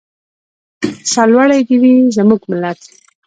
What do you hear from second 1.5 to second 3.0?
دې وي زموږ ملت.